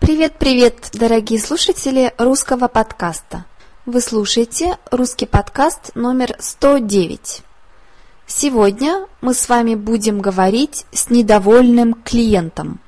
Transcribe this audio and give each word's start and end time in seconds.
Привет-привет, 0.00 0.92
дорогие 0.94 1.38
слушатели 1.38 2.14
русского 2.16 2.68
подкаста. 2.68 3.44
Вы 3.84 4.00
слушаете 4.00 4.78
русский 4.90 5.26
подкаст 5.26 5.94
номер 5.94 6.36
109. 6.38 7.42
Сегодня 8.26 9.06
мы 9.20 9.34
с 9.34 9.46
вами 9.46 9.74
будем 9.74 10.22
говорить 10.22 10.86
с 10.90 11.10
недовольным 11.10 11.92
клиентом. 11.92 12.80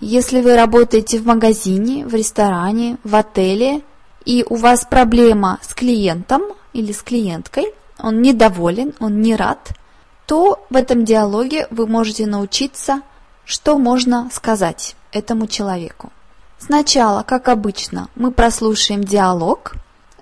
Если 0.00 0.40
вы 0.40 0.56
работаете 0.56 1.20
в 1.20 1.26
магазине, 1.26 2.04
в 2.04 2.12
ресторане, 2.12 2.98
в 3.04 3.14
отеле, 3.14 3.82
и 4.24 4.44
у 4.46 4.56
вас 4.56 4.84
проблема 4.84 5.60
с 5.62 5.72
клиентом 5.74 6.42
или 6.72 6.90
с 6.90 7.02
клиенткой, 7.02 7.72
он 8.00 8.20
недоволен, 8.20 8.94
он 8.98 9.20
не 9.22 9.36
рад, 9.36 9.70
то 10.26 10.66
в 10.70 10.76
этом 10.76 11.04
диалоге 11.04 11.68
вы 11.70 11.86
можете 11.86 12.26
научиться, 12.26 13.02
что 13.44 13.78
можно 13.78 14.28
сказать 14.32 14.96
этому 15.12 15.46
человеку. 15.46 16.10
Сначала, 16.58 17.22
как 17.22 17.48
обычно, 17.48 18.08
мы 18.14 18.32
прослушаем 18.32 19.04
диалог, 19.04 19.74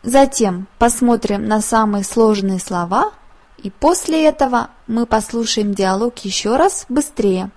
затем 0.02 0.66
посмотрим 0.78 1.46
на 1.46 1.60
самые 1.60 2.04
сложные 2.04 2.60
слова, 2.60 3.12
и 3.58 3.70
после 3.70 4.26
этого 4.26 4.68
мы 4.86 5.06
послушаем 5.06 5.74
диалог 5.74 6.18
еще 6.18 6.56
раз 6.56 6.84
быстрее. 6.88 7.50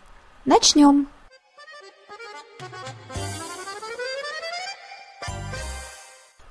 Начнем! 0.46 1.08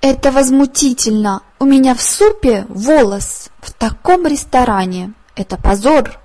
Это 0.00 0.30
возмутительно. 0.30 1.42
У 1.58 1.64
меня 1.64 1.94
в 1.94 2.00
супе 2.00 2.66
волос 2.68 3.50
в 3.60 3.72
таком 3.72 4.26
ресторане. 4.26 5.12
Это 5.34 5.56
позор. 5.56 6.20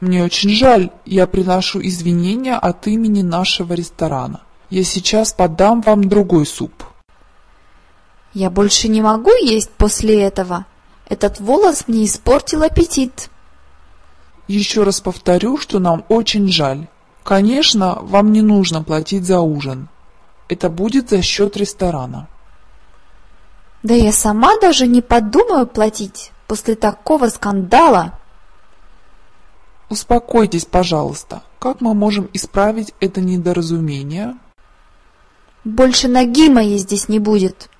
Мне 0.00 0.24
очень 0.24 0.50
жаль. 0.50 0.90
Я 1.04 1.26
приношу 1.26 1.80
извинения 1.80 2.56
от 2.56 2.86
имени 2.88 3.22
нашего 3.22 3.74
ресторана. 3.74 4.40
Я 4.74 4.82
сейчас 4.82 5.32
подам 5.32 5.82
вам 5.82 6.08
другой 6.08 6.44
суп. 6.44 6.72
Я 8.32 8.50
больше 8.50 8.88
не 8.88 9.02
могу 9.02 9.30
есть 9.30 9.70
после 9.70 10.20
этого. 10.20 10.66
Этот 11.08 11.38
волос 11.38 11.84
мне 11.86 12.06
испортил 12.06 12.64
аппетит. 12.64 13.30
Еще 14.48 14.82
раз 14.82 15.00
повторю, 15.00 15.58
что 15.58 15.78
нам 15.78 16.04
очень 16.08 16.48
жаль. 16.48 16.88
Конечно, 17.22 18.00
вам 18.02 18.32
не 18.32 18.42
нужно 18.42 18.82
платить 18.82 19.24
за 19.24 19.38
ужин. 19.42 19.88
Это 20.48 20.68
будет 20.68 21.08
за 21.08 21.22
счет 21.22 21.56
ресторана. 21.56 22.26
Да 23.84 23.94
я 23.94 24.10
сама 24.10 24.58
даже 24.60 24.88
не 24.88 25.02
подумаю 25.02 25.68
платить 25.68 26.32
после 26.48 26.74
такого 26.74 27.28
скандала. 27.28 28.18
Успокойтесь, 29.88 30.64
пожалуйста. 30.64 31.44
Как 31.60 31.80
мы 31.80 31.94
можем 31.94 32.28
исправить 32.32 32.92
это 32.98 33.20
недоразумение? 33.20 34.34
Больше 35.64 36.08
ноги 36.08 36.48
моей 36.48 36.78
здесь 36.78 37.08
не 37.08 37.18
будет. 37.18 37.70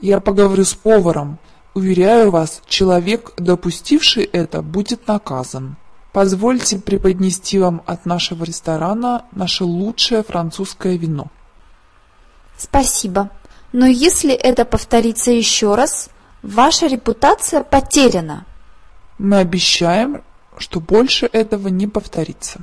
Я 0.00 0.20
поговорю 0.20 0.64
с 0.64 0.74
поваром. 0.74 1.38
Уверяю 1.74 2.30
вас, 2.30 2.60
человек, 2.66 3.32
допустивший 3.36 4.24
это, 4.24 4.62
будет 4.62 5.06
наказан. 5.06 5.76
Позвольте 6.12 6.78
преподнести 6.78 7.58
вам 7.58 7.82
от 7.86 8.04
нашего 8.06 8.42
ресторана 8.42 9.26
наше 9.32 9.64
лучшее 9.64 10.24
французское 10.24 10.96
вино. 10.96 11.28
Спасибо. 12.56 13.30
Но 13.72 13.86
если 13.86 14.34
это 14.34 14.64
повторится 14.64 15.30
еще 15.30 15.74
раз, 15.74 16.10
ваша 16.42 16.86
репутация 16.86 17.62
потеряна. 17.62 18.46
Мы 19.18 19.38
обещаем, 19.38 20.22
что 20.56 20.80
больше 20.80 21.28
этого 21.30 21.68
не 21.68 21.86
повторится. 21.86 22.60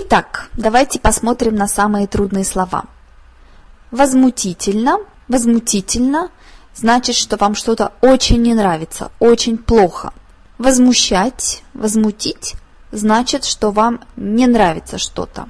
Итак, 0.00 0.48
давайте 0.56 1.00
посмотрим 1.00 1.56
на 1.56 1.66
самые 1.66 2.06
трудные 2.06 2.44
слова. 2.44 2.84
Возмутительно, 3.90 4.98
возмутительно 5.26 6.30
значит, 6.72 7.16
что 7.16 7.36
вам 7.36 7.56
что-то 7.56 7.92
очень 8.00 8.40
не 8.40 8.54
нравится, 8.54 9.10
очень 9.18 9.58
плохо. 9.58 10.12
Возмущать, 10.56 11.64
возмутить 11.74 12.54
значит, 12.92 13.44
что 13.44 13.72
вам 13.72 14.00
не 14.14 14.46
нравится 14.46 14.98
что-то. 14.98 15.48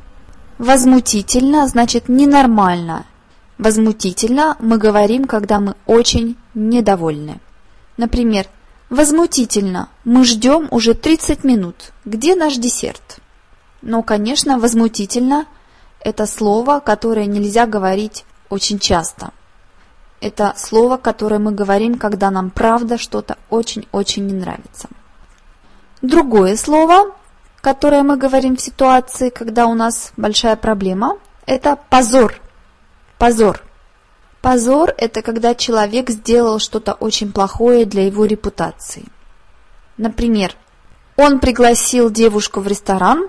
Возмутительно 0.57 1.69
значит 1.69 2.09
ненормально. 2.09 3.05
Возмутительно 3.59 4.57
мы 4.61 4.79
говорим, 4.79 5.27
когда 5.27 5.61
мы 5.61 5.75
очень 5.85 6.39
недовольны. 6.55 7.39
Например, 7.99 8.47
возмутительно, 8.89 9.91
мы 10.07 10.25
ждем 10.25 10.69
уже 10.71 10.95
30 10.95 11.45
минут. 11.45 11.93
Где 12.07 12.35
наш 12.35 12.57
десерт? 12.57 13.21
Но, 13.83 14.03
конечно, 14.03 14.59
возмутительно– 14.59 15.47
это 16.01 16.27
слово, 16.27 16.81
которое 16.81 17.27
нельзя 17.27 17.67
говорить 17.67 18.25
очень 18.49 18.79
часто. 18.79 19.31
Это 20.21 20.55
слово, 20.57 20.97
которое 20.97 21.39
мы 21.39 21.53
говорим, 21.53 21.97
когда 21.97 22.31
нам 22.31 22.51
правда 22.51 22.99
что-то 22.99 23.39
очень-очень 23.51 24.27
не 24.27 24.35
нравится. 24.35 24.89
Другое 26.03 26.57
слово, 26.57 27.15
которое 27.61 28.03
мы 28.03 28.17
говорим 28.17 28.57
в 28.57 28.61
ситуации, 28.61 29.31
когда 29.31 29.67
у 29.67 29.75
нас 29.75 30.13
большая 30.17 30.57
проблема, 30.57 31.19
это 31.47 31.79
позор. 31.89 32.41
Позор. 33.19 33.63
Позор– 34.41 34.95
это 34.99 35.23
когда 35.23 35.55
человек 35.55 36.11
сделал 36.11 36.59
что-то 36.59 36.95
очень 36.95 37.33
плохое 37.33 37.85
для 37.85 38.07
его 38.07 38.25
репутации. 38.25 39.07
Например, 39.97 40.55
он 41.17 41.41
пригласил 41.41 42.11
девушку 42.11 42.61
в 42.61 42.69
ресторан 42.69 43.29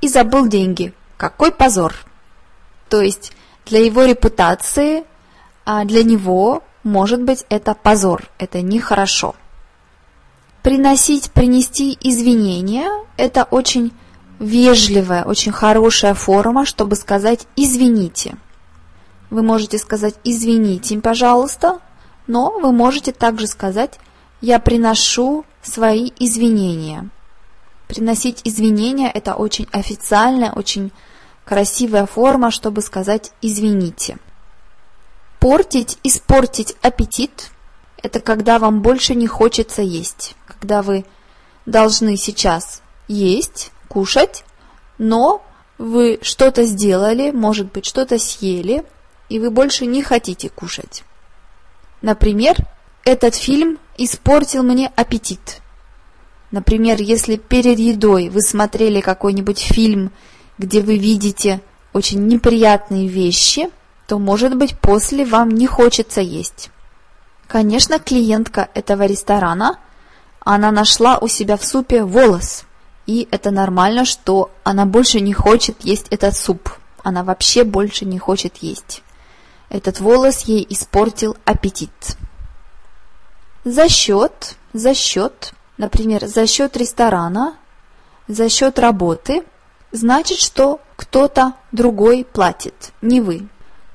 и 0.00 0.08
забыл 0.08 0.46
деньги. 0.46 0.94
Какой 1.16 1.52
позор! 1.52 1.94
То 2.88 3.00
есть 3.00 3.32
для 3.66 3.84
его 3.84 4.04
репутации, 4.04 5.04
а 5.64 5.84
для 5.84 6.02
него, 6.02 6.62
может 6.82 7.22
быть, 7.22 7.44
это 7.48 7.74
позор, 7.74 8.24
это 8.38 8.62
нехорошо. 8.62 9.34
Приносить, 10.62 11.30
принести 11.30 11.96
извинения– 12.00 12.90
это 13.16 13.44
очень 13.44 13.92
вежливая, 14.38 15.24
очень 15.24 15.52
хорошая 15.52 16.14
форма, 16.14 16.66
чтобы 16.66 16.96
сказать 16.96 17.46
«извините». 17.56 18.36
Вы 19.30 19.42
можете 19.42 19.78
сказать 19.78 20.14
«извините, 20.24 20.98
пожалуйста», 20.98 21.78
но 22.26 22.58
вы 22.58 22.72
можете 22.72 23.12
также 23.12 23.46
сказать 23.46 23.98
«я 24.40 24.58
приношу 24.58 25.44
свои 25.62 26.10
извинения». 26.18 27.08
Приносить 27.90 28.40
извинения– 28.44 29.10
это 29.14 29.34
очень 29.34 29.68
официальная, 29.72 30.52
очень 30.52 30.92
красивая 31.44 32.06
форма, 32.06 32.50
чтобы 32.50 32.82
сказать 32.82 33.32
«извините». 33.42 34.18
Портить, 35.38 35.98
испортить 36.02 36.76
аппетит– 36.82 37.50
это 38.02 38.20
когда 38.20 38.58
вам 38.58 38.80
больше 38.80 39.14
не 39.14 39.26
хочется 39.26 39.82
есть 39.82 40.36
когда 40.60 40.82
вы 40.82 41.06
должны 41.64 42.16
сейчас 42.18 42.82
есть, 43.08 43.72
кушать, 43.88 44.44
но 44.98 45.42
вы 45.78 46.18
что-то 46.20 46.64
сделали, 46.64 47.30
может 47.30 47.72
быть, 47.72 47.86
что-то 47.86 48.18
съели, 48.18 48.84
и 49.30 49.38
вы 49.38 49.50
больше 49.50 49.86
не 49.86 50.02
хотите 50.02 50.50
кушать. 50.50 51.02
Например, 52.02 52.56
этот 53.04 53.34
фильм 53.34 53.78
испортил 53.96 54.62
мне 54.62 54.92
аппетит. 54.96 55.62
Например, 56.50 57.00
если 57.00 57.36
перед 57.36 57.78
едой 57.78 58.28
вы 58.28 58.40
смотрели 58.40 59.00
какой-нибудь 59.00 59.58
фильм, 59.58 60.12
где 60.58 60.80
вы 60.80 60.98
видите 60.98 61.60
очень 61.92 62.26
неприятные 62.26 63.06
вещи, 63.06 63.70
то, 64.06 64.18
может 64.18 64.56
быть, 64.56 64.78
после 64.78 65.24
вам 65.24 65.50
не 65.50 65.66
хочется 65.66 66.20
есть. 66.20 66.70
Конечно, 67.46 67.98
клиентка 67.98 68.68
этого 68.74 69.06
ресторана– 69.06 69.78
она 70.40 70.72
нашла 70.72 71.18
у 71.18 71.28
себя 71.28 71.56
в 71.56 71.64
супе 71.64 72.04
волос. 72.04 72.64
И 73.06 73.28
это 73.30 73.50
нормально, 73.50 74.04
что 74.04 74.50
она 74.64 74.86
больше 74.86 75.20
не 75.20 75.32
хочет 75.32 75.82
есть 75.82 76.06
этот 76.10 76.36
суп. 76.36 76.70
Она 77.02 77.24
вообще 77.24 77.64
больше 77.64 78.04
не 78.04 78.18
хочет 78.18 78.58
есть. 78.58 79.02
Этот 79.68 80.00
волос 80.00 80.42
ей 80.42 80.66
испортил 80.68 81.36
аппетит. 81.44 82.16
За 83.64 83.88
счет, 83.88 84.56
за 84.72 84.94
счет, 84.94 85.52
например, 85.80 86.26
за 86.26 86.46
счет 86.46 86.76
ресторана, 86.76 87.54
за 88.28 88.50
счет 88.50 88.78
работы, 88.78 89.42
значит, 89.92 90.38
что 90.38 90.80
кто-то 90.96 91.54
другой 91.72 92.26
платит, 92.30 92.92
не 93.00 93.22
вы. 93.22 93.48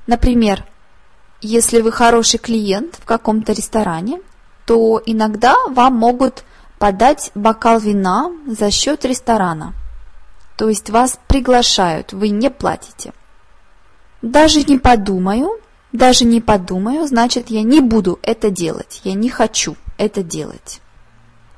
Например, 0.08 0.64
если 1.40 1.80
вы 1.80 1.92
хороший 1.92 2.38
клиент 2.38 2.96
в 2.96 3.04
каком-то 3.04 3.52
ресторане, 3.52 4.20
то 4.66 5.00
иногда 5.06 5.54
вам 5.68 5.94
могут 5.94 6.42
подать 6.80 7.30
бокал 7.36 7.78
вина 7.78 8.32
за 8.48 8.72
счет 8.72 9.04
ресторана. 9.04 9.72
То 10.56 10.68
есть 10.68 10.90
вас 10.90 11.20
приглашают, 11.28 12.12
вы 12.12 12.30
не 12.30 12.50
платите. 12.50 13.12
Даже 14.22 14.64
не 14.64 14.78
подумаю, 14.78 15.50
даже 15.92 16.24
не 16.24 16.40
подумаю, 16.40 17.06
значит 17.06 17.48
я 17.48 17.62
не 17.62 17.80
буду 17.80 18.18
это 18.22 18.50
делать, 18.50 19.00
я 19.04 19.14
не 19.14 19.28
хочу 19.28 19.76
это 19.98 20.24
делать. 20.24 20.80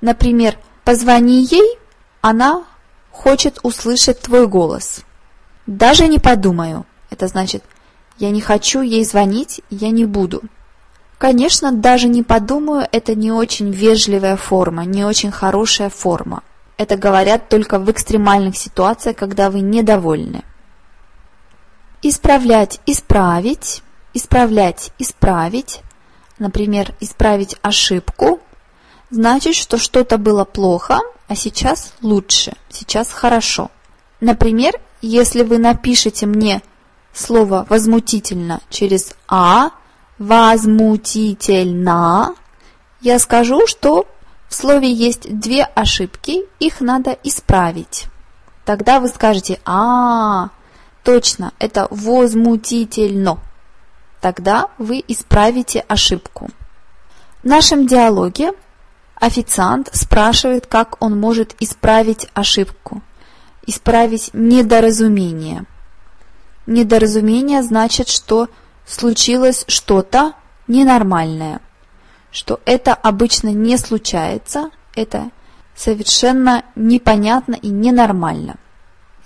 Например, 0.00 0.56
позвони 0.84 1.44
ей, 1.44 1.78
она 2.20 2.64
хочет 3.10 3.58
услышать 3.62 4.20
твой 4.20 4.46
голос. 4.46 5.00
Даже 5.66 6.06
не 6.06 6.18
подумаю. 6.18 6.86
Это 7.10 7.26
значит, 7.26 7.64
я 8.18 8.30
не 8.30 8.40
хочу 8.40 8.80
ей 8.80 9.04
звонить, 9.04 9.60
я 9.70 9.90
не 9.90 10.04
буду. 10.04 10.42
Конечно, 11.18 11.72
даже 11.72 12.06
не 12.06 12.22
подумаю, 12.22 12.86
это 12.92 13.14
не 13.14 13.32
очень 13.32 13.72
вежливая 13.72 14.36
форма, 14.36 14.84
не 14.84 15.04
очень 15.04 15.32
хорошая 15.32 15.90
форма. 15.90 16.42
Это 16.76 16.96
говорят 16.96 17.48
только 17.48 17.80
в 17.80 17.90
экстремальных 17.90 18.56
ситуациях, 18.56 19.16
когда 19.16 19.50
вы 19.50 19.60
недовольны. 19.60 20.44
Исправлять, 22.02 22.80
исправить, 22.86 23.82
исправлять, 24.14 24.92
исправить. 24.98 25.80
Например, 26.38 26.94
исправить 27.00 27.56
ошибку, 27.62 28.40
значит, 29.10 29.54
что 29.54 29.78
что-то 29.78 30.18
было 30.18 30.44
плохо, 30.44 30.98
а 31.28 31.34
сейчас 31.34 31.94
лучше, 32.02 32.52
сейчас 32.70 33.10
хорошо. 33.10 33.70
Например, 34.20 34.74
если 35.00 35.42
вы 35.42 35.58
напишете 35.58 36.26
мне 36.26 36.62
слово 37.12 37.66
«возмутительно» 37.68 38.60
через 38.70 39.14
«а», 39.28 39.70
«возмутительно», 40.18 42.34
я 43.00 43.18
скажу, 43.18 43.66
что 43.66 44.06
в 44.48 44.54
слове 44.54 44.92
есть 44.92 45.38
две 45.38 45.62
ошибки, 45.62 46.42
их 46.58 46.80
надо 46.80 47.16
исправить. 47.22 48.06
Тогда 48.64 48.98
вы 48.98 49.08
скажете 49.08 49.60
«а, 49.64 50.48
точно, 51.04 51.52
это 51.58 51.86
возмутительно». 51.90 53.38
Тогда 54.20 54.68
вы 54.78 55.04
исправите 55.06 55.84
ошибку. 55.86 56.50
В 57.42 57.46
нашем 57.46 57.86
диалоге 57.86 58.52
официант 59.20 59.90
спрашивает, 59.92 60.66
как 60.66 61.02
он 61.02 61.18
может 61.18 61.54
исправить 61.60 62.28
ошибку, 62.34 63.02
исправить 63.66 64.30
недоразумение. 64.32 65.64
Недоразумение 66.66 67.62
значит, 67.62 68.08
что 68.08 68.48
случилось 68.86 69.64
что-то 69.68 70.34
ненормальное, 70.66 71.60
что 72.30 72.60
это 72.64 72.94
обычно 72.94 73.48
не 73.48 73.76
случается, 73.76 74.70
это 74.94 75.30
совершенно 75.74 76.64
непонятно 76.74 77.54
и 77.54 77.68
ненормально. 77.68 78.56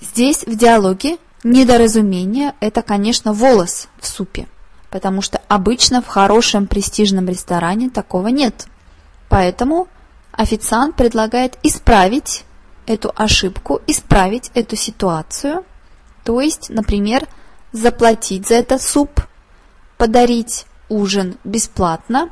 Здесь 0.00 0.44
в 0.44 0.56
диалоге 0.56 1.18
недоразумение– 1.44 2.54
это, 2.60 2.82
конечно, 2.82 3.32
волос 3.32 3.88
в 4.00 4.06
супе, 4.06 4.46
потому 4.90 5.22
что 5.22 5.40
обычно 5.48 6.02
в 6.02 6.06
хорошем 6.06 6.66
престижном 6.66 7.28
ресторане 7.28 7.90
такого 7.90 8.28
нет. 8.28 8.66
Поэтому 9.32 9.88
официант 10.30 10.94
предлагает 10.94 11.58
исправить 11.62 12.44
эту 12.84 13.10
ошибку, 13.16 13.80
исправить 13.86 14.50
эту 14.52 14.76
ситуацию, 14.76 15.64
то 16.22 16.38
есть, 16.42 16.68
например, 16.68 17.26
заплатить 17.72 18.46
за 18.46 18.56
этот 18.56 18.82
суп– 18.82 19.22
подарить 19.96 20.66
ужин 20.90 21.38
бесплатно, 21.44 22.28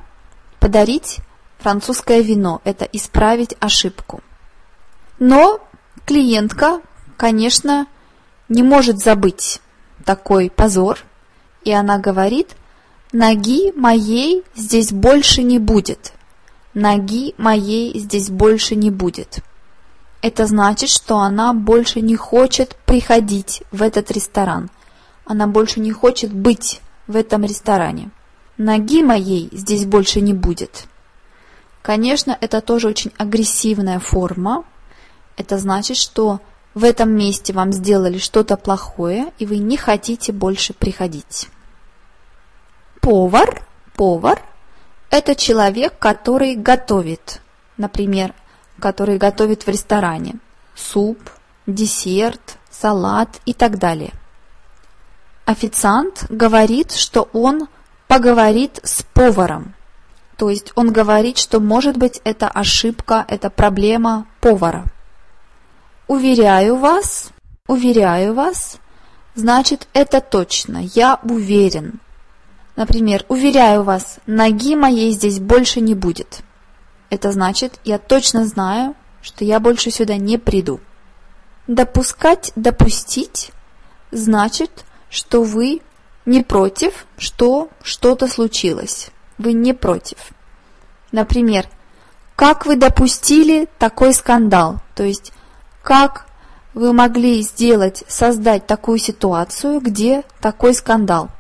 подарить 0.59 1.21
французское 1.59 2.21
вино– 2.21 2.61
это 2.65 2.85
исправить 2.85 3.57
ошибку. 3.61 4.21
Но 5.19 5.59
клиентка, 6.05 6.83
конечно, 7.17 7.87
не 8.51 8.63
может 8.63 8.99
забыть 8.99 9.63
такой 10.05 10.51
позор, 10.51 10.99
и 11.65 11.73
она 11.73 11.97
говорит, 11.97 12.57
ноги 13.11 13.73
моей 13.75 14.45
здесь 14.55 14.93
больше 14.93 15.43
не 15.43 15.59
будет. 15.59 16.13
Ноги 16.75 17.35
моей 17.37 17.99
здесь 17.99 18.31
больше 18.31 18.77
не 18.77 18.91
будет. 18.91 19.41
Это 20.23 20.47
значит, 20.47 20.89
что 20.89 21.19
она 21.19 21.53
больше 21.53 22.01
не 22.01 22.15
хочет 22.15 22.77
приходить 22.87 23.65
в 23.73 23.83
этот 23.83 24.13
ресторан. 24.13 24.71
Она 25.25 25.49
больше 25.49 25.81
не 25.81 25.91
хочет 25.91 26.33
быть 26.33 26.81
в 27.09 27.17
этом 27.17 27.43
ресторане. 27.43 28.11
Ноги 28.57 29.03
моей 29.03 29.49
здесь 29.51 29.85
больше 29.85 30.21
не 30.21 30.33
будет. 30.33 30.85
Конечно, 31.83 32.37
это 32.41 32.61
тоже 32.61 32.87
очень 32.87 33.11
агрессивная 33.17 33.99
форма. 33.99 34.65
Это 35.37 35.59
значит, 35.59 35.97
что 35.97 36.41
в 36.75 36.85
этом 36.85 37.11
месте 37.11 37.53
вам 37.53 37.73
сделали 37.73 38.19
что-то 38.19 38.57
плохое, 38.57 39.33
и 39.39 39.47
вы 39.47 39.59
не 39.59 39.77
хотите 39.77 40.31
больше 40.33 40.73
приходить. 40.73 41.49
Повар, 43.01 43.67
повар– 43.97 44.41
это 45.11 45.35
человек, 45.35 45.99
который 45.99 46.55
готовит, 46.55 47.41
например, 47.77 48.35
который 48.79 49.19
готовит 49.19 49.67
в 49.67 49.69
ресторане 49.69 50.37
суп, 50.75 51.19
десерт, 51.67 52.59
салат 52.71 53.41
и 53.45 53.53
так 53.53 53.79
далее. 53.79 54.13
Официант 55.45 56.27
говорит, 56.29 56.93
что 56.93 57.29
он 57.33 57.69
поговорит 58.07 58.81
с 58.83 59.03
поваром. 59.03 59.75
То 60.37 60.49
есть 60.49 60.73
он 60.75 60.93
говорит, 60.93 61.39
что 61.39 61.61
может 61.61 61.97
быть 61.97 62.21
это 62.25 62.49
ошибка, 62.49 63.25
это 63.29 63.51
проблема 63.51 64.27
повара. 64.41 64.85
Уверяю 66.07 66.77
вас, 66.77 67.31
уверяю 67.67 68.35
вас, 68.35 68.79
значит 69.35 69.87
это 69.93 70.21
точно, 70.21 70.79
я 70.95 71.21
уверен. 71.23 72.01
Например, 72.77 73.25
уверяю 73.29 73.83
вас, 73.83 74.19
ноги 74.27 74.77
моей 74.77 75.11
здесь 75.13 75.39
больше 75.39 75.81
не 75.81 75.95
будет. 75.95 76.41
Это 77.11 77.33
значит, 77.33 77.79
я 77.85 77.99
точно 77.99 78.47
знаю, 78.47 78.95
что 79.23 79.45
я 79.45 79.61
больше 79.61 79.91
сюда 79.91 80.17
не 80.17 80.39
приду. 80.39 80.81
Допускать, 81.67 82.53
допустить, 82.57 83.51
значит, 84.11 84.85
что 85.09 85.43
вы 85.43 85.81
не 86.25 86.43
против, 86.43 87.07
что 87.19 87.69
что-то 87.83 88.29
случилось. 88.29 89.11
Вы 89.39 89.53
не 89.53 89.73
против. 89.73 90.19
Например, 91.13 91.67
как 92.37 92.67
вы 92.67 92.77
допустили 92.77 93.69
такой 93.79 94.15
скандал? 94.15 94.77
То 94.95 95.03
есть, 95.03 95.33
как 95.83 96.27
вы 96.73 96.93
могли 96.93 97.43
сделать, 97.43 98.05
создать 98.07 98.67
такую 98.67 98.99
ситуацию, 98.99 99.81
где 99.81 100.23
такой 100.41 100.75
скандал? 100.75 101.31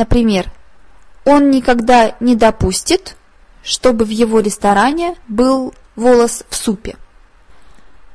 Например, 0.00 0.50
он 1.26 1.50
никогда 1.50 2.14
не 2.20 2.34
допустит, 2.34 3.16
чтобы 3.62 4.06
в 4.06 4.08
его 4.08 4.40
ресторане 4.40 5.16
был 5.28 5.74
волос 5.94 6.42
в 6.48 6.56
супе. 6.56 6.96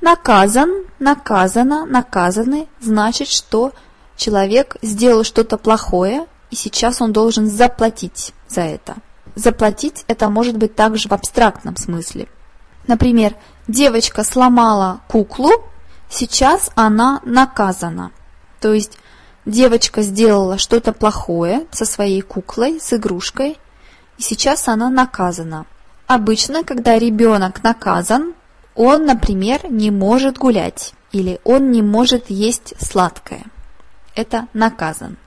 Наказан, 0.01 0.85
наказано, 0.97 1.85
наказаны 1.85 2.67
значит, 2.81 3.27
что 3.27 3.71
человек 4.17 4.77
сделал 4.81 5.23
что-то 5.23 5.59
плохое, 5.59 6.25
и 6.49 6.55
сейчас 6.55 7.03
он 7.03 7.13
должен 7.13 7.45
заплатить 7.45 8.33
за 8.47 8.61
это. 8.61 8.95
Заплатить 9.35 10.05
это 10.07 10.27
может 10.29 10.57
быть 10.57 10.73
также 10.73 11.07
в 11.07 11.11
абстрактном 11.11 11.77
смысле. 11.77 12.27
Например, 12.87 13.35
девочка 13.67 14.23
сломала 14.23 15.01
куклу, 15.07 15.51
сейчас 16.09 16.71
она 16.73 17.21
наказана. 17.25 18.11
То 18.59 18.73
есть 18.73 18.97
девочка 19.45 20.01
сделала 20.01 20.57
что-то 20.57 20.93
плохое 20.93 21.65
со 21.71 21.85
своей 21.85 22.21
куклой, 22.21 22.79
с 22.79 22.93
игрушкой, 22.93 23.57
и 24.17 24.21
сейчас 24.21 24.67
она 24.67 24.89
наказана. 24.89 25.65
Обычно, 26.07 26.63
когда 26.63 26.97
ребенок 26.97 27.63
наказан, 27.63 28.33
он, 28.75 29.05
например, 29.05 29.69
не 29.69 29.91
может 29.91 30.37
гулять 30.37 30.93
или 31.11 31.39
он 31.43 31.71
не 31.71 31.81
может 31.81 32.29
есть 32.29 32.73
сладкое 32.79 33.45
это 34.15 34.47
наказан. 34.53 35.17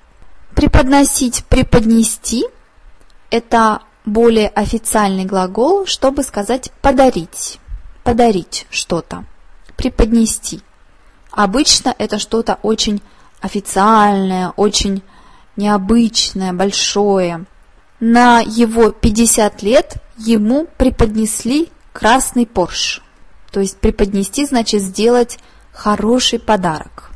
Преподносить, 0.55 1.45
преподнести– 1.45 2.45
это 3.31 3.83
более 4.05 4.49
официальный 4.49 5.25
глагол, 5.25 5.87
чтобы 5.87 6.23
сказать 6.23 6.73
подарить, 6.81 7.61
подарить 8.03 8.67
что-то, 8.71 9.25
преподнести. 9.77 10.63
Обычно 11.31 11.95
это 11.99 12.19
что-то 12.19 12.59
очень 12.63 13.03
официальное, 13.41 14.53
очень 14.57 15.03
необычное, 15.57 16.53
большое. 16.53 17.45
На 18.01 18.41
его 18.41 18.91
50 18.91 19.63
лет 19.63 19.97
ему 20.17 20.67
преподнесли 20.77 21.71
красный 21.93 22.47
Порш. 22.47 23.03
То 23.51 23.61
есть 23.61 23.79
преподнести 23.79 24.47
значит 24.47 24.83
сделать 24.83 25.39
хороший 25.73 26.39
подарок. 26.39 27.11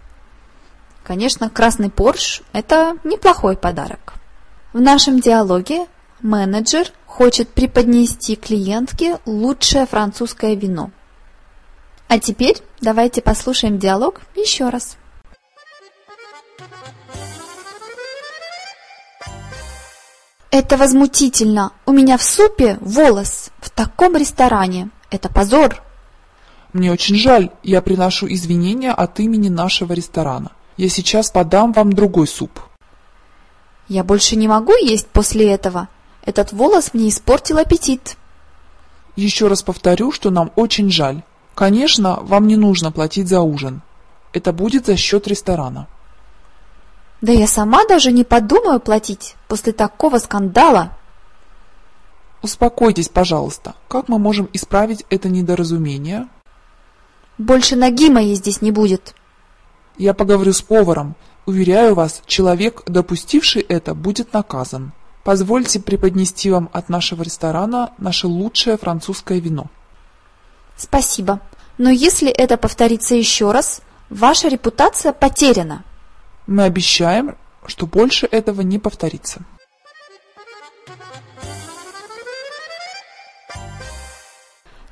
Конечно, 1.04 1.50
красный 1.50 1.90
Порш– 1.90 2.42
это 2.52 2.96
неплохой 3.04 3.56
подарок. 3.56 4.14
В 4.72 4.80
нашем 4.80 5.20
диалоге 5.20 5.86
менеджер 6.20 6.88
хочет 7.06 7.48
преподнести 7.48 8.36
клиентке 8.36 9.18
лучшее 9.26 9.86
французское 9.86 10.54
вино. 10.54 10.90
А 12.08 12.18
теперь 12.18 12.56
давайте 12.80 13.20
послушаем 13.20 13.78
диалог 13.78 14.20
еще 14.34 14.68
раз. 14.68 14.96
Это 20.52 20.76
возмутительно. 20.76 21.72
У 21.86 21.92
меня 21.92 22.18
в 22.18 22.22
супе 22.22 22.76
волос 22.82 23.50
в 23.58 23.70
таком 23.70 24.16
ресторане. 24.16 24.90
Это 25.10 25.30
позор. 25.30 25.82
Мне 26.74 26.92
очень 26.92 27.16
жаль, 27.16 27.50
я 27.62 27.80
приношу 27.80 28.26
извинения 28.26 28.92
от 28.92 29.18
имени 29.18 29.48
нашего 29.48 29.94
ресторана. 29.94 30.52
Я 30.76 30.90
сейчас 30.90 31.30
подам 31.30 31.72
вам 31.72 31.94
другой 31.94 32.26
суп. 32.26 32.60
Я 33.88 34.04
больше 34.04 34.36
не 34.36 34.46
могу 34.46 34.74
есть 34.74 35.06
после 35.06 35.50
этого. 35.50 35.88
Этот 36.22 36.52
волос 36.52 36.92
мне 36.92 37.08
испортил 37.08 37.56
аппетит. 37.56 38.18
Еще 39.16 39.48
раз 39.48 39.62
повторю, 39.62 40.12
что 40.12 40.28
нам 40.28 40.52
очень 40.54 40.90
жаль. 40.90 41.22
Конечно, 41.54 42.18
вам 42.20 42.46
не 42.46 42.58
нужно 42.58 42.92
платить 42.92 43.28
за 43.28 43.40
ужин. 43.40 43.80
Это 44.34 44.52
будет 44.52 44.84
за 44.84 44.98
счет 44.98 45.26
ресторана. 45.26 45.88
Да 47.22 47.32
я 47.32 47.46
сама 47.46 47.84
даже 47.86 48.10
не 48.10 48.24
подумаю 48.24 48.80
платить 48.80 49.36
после 49.46 49.72
такого 49.72 50.18
скандала. 50.18 50.98
Успокойтесь, 52.42 53.08
пожалуйста. 53.08 53.74
Как 53.86 54.08
мы 54.08 54.18
можем 54.18 54.48
исправить 54.52 55.06
это 55.08 55.28
недоразумение? 55.28 56.26
Больше 57.38 57.76
ноги 57.76 58.10
моей 58.10 58.34
здесь 58.34 58.60
не 58.60 58.72
будет. 58.72 59.14
Я 59.96 60.14
поговорю 60.14 60.52
с 60.52 60.62
поваром. 60.62 61.14
Уверяю 61.46 61.94
вас, 61.94 62.22
человек, 62.26 62.82
допустивший 62.86 63.62
это, 63.62 63.94
будет 63.94 64.32
наказан. 64.32 64.92
Позвольте 65.22 65.78
преподнести 65.78 66.50
вам 66.50 66.68
от 66.72 66.88
нашего 66.88 67.22
ресторана 67.22 67.92
наше 67.98 68.26
лучшее 68.26 68.76
французское 68.76 69.38
вино. 69.38 69.66
Спасибо. 70.76 71.40
Но 71.78 71.88
если 71.88 72.30
это 72.30 72.56
повторится 72.56 73.14
еще 73.14 73.52
раз, 73.52 73.80
ваша 74.10 74.48
репутация 74.48 75.12
потеряна. 75.12 75.84
Мы 76.46 76.64
обещаем, 76.64 77.36
что 77.66 77.86
больше 77.86 78.26
этого 78.26 78.60
не 78.62 78.78
повторится. 78.78 79.44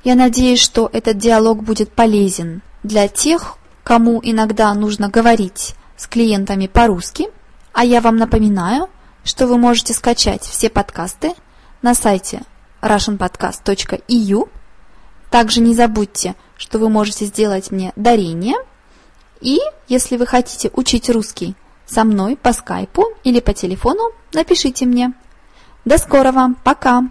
Я 0.02 0.14
надеюсь, 0.14 0.61
что 0.61 0.88
этот 0.92 1.19
диалог 1.19 1.62
будет 1.62 1.92
полезен 1.92 2.62
для 2.83 3.07
тех, 3.09 3.57
кому 3.85 4.21
иногда 4.23 4.73
нужно 4.73 5.11
говорить 5.11 5.75
с 5.97 6.07
клиентами 6.07 6.66
по-русски, 6.66 7.28
а 7.73 7.85
я 7.85 8.00
вам 8.00 8.16
напоминаю, 8.16 8.88
что 9.25 9.47
вы 9.47 9.59
можете 9.59 9.92
скачать 9.92 10.42
все 10.42 10.71
подкасты 10.71 11.35
на 11.83 11.95
сайте 11.95 12.42
russianpodcast.eu. 12.80 14.49
Также 15.30 15.61
не 15.61 15.75
забудьте, 15.75 16.35
что 16.57 16.78
вы 16.78 16.88
можете 16.88 17.26
сделать 17.26 17.71
мне 17.71 17.92
дарение. 17.95 18.57
И 19.40 19.59
если 19.88 20.16
вы 20.16 20.26
хотите 20.26 20.70
учить 20.75 21.11
русский 21.11 21.54
со 21.87 22.04
мной 22.04 22.37
по 22.37 22.52
скайпу 22.52 23.06
или 23.25 23.40
по 23.40 23.52
телефону, 23.52 24.12
напишите 24.32 24.87
мне. 24.87 25.12
До 25.85 25.99
скорого, 25.99 26.54
пока! 26.62 27.04